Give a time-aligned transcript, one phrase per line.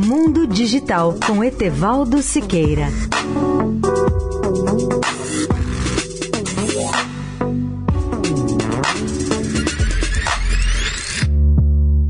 [0.00, 2.86] Mundo Digital com Etevaldo Siqueira.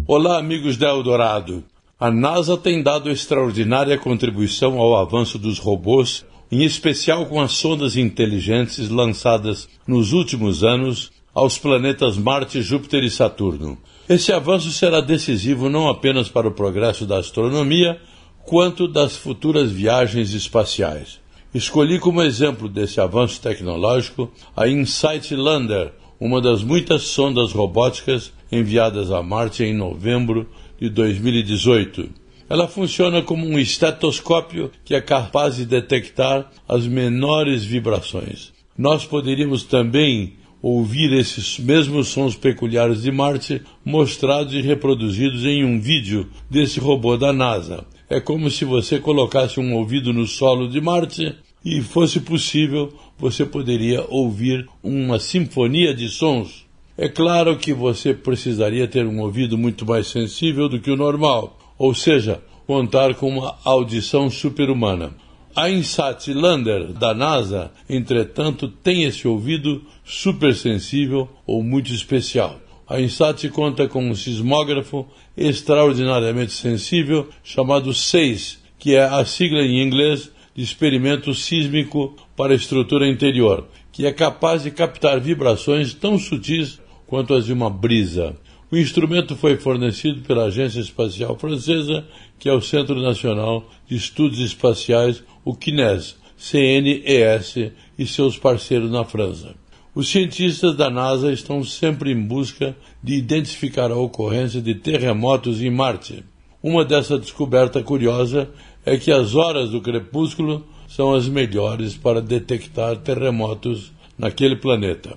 [0.07, 1.65] Olá, amigos da Eldorado.
[1.99, 7.97] A NASA tem dado extraordinária contribuição ao avanço dos robôs, em especial com as sondas
[7.97, 13.79] inteligentes lançadas nos últimos anos aos planetas Marte, Júpiter e Saturno.
[14.09, 18.01] Esse avanço será decisivo não apenas para o progresso da astronomia,
[18.45, 21.21] quanto das futuras viagens espaciais.
[21.55, 29.13] Escolhi como exemplo desse avanço tecnológico a Insight Lander, uma das muitas sondas robóticas enviadas
[29.13, 30.45] a Marte em novembro
[30.81, 32.09] de 2018.
[32.51, 38.53] Ela funciona como um estetoscópio que é capaz de detectar as menores vibrações.
[38.77, 45.81] Nós poderíamos também ouvir esses mesmos sons peculiares de Marte mostrados e reproduzidos em um
[45.81, 47.87] vídeo desse robô da NASA.
[48.11, 53.45] É como se você colocasse um ouvido no solo de Marte e fosse possível, você
[53.45, 56.67] poderia ouvir uma sinfonia de sons.
[56.97, 61.59] É claro que você precisaria ter um ouvido muito mais sensível do que o normal,
[61.79, 65.13] ou seja, contar com uma audição super-humana.
[65.61, 72.61] A Insat Lander da NASA, entretanto, tem esse ouvido supersensível ou muito especial.
[72.87, 75.05] A Insat conta com um sismógrafo
[75.37, 82.57] extraordinariamente sensível chamado SEIS, que é a sigla em inglês de experimento sísmico para a
[82.57, 88.37] estrutura interior, que é capaz de captar vibrações tão sutis quanto as de uma brisa.
[88.71, 92.05] O instrumento foi fornecido pela Agência Espacial Francesa,
[92.39, 99.07] que é o Centro Nacional de Estudos Espaciais, o CNES, CNES e seus parceiros na
[99.07, 99.55] França.
[99.95, 105.71] Os cientistas da NASA estão sempre em busca de identificar a ocorrência de terremotos em
[105.71, 106.23] Marte.
[106.63, 108.51] Uma dessa descoberta curiosa
[108.85, 115.17] é que as horas do crepúsculo são as melhores para detectar terremotos naquele planeta.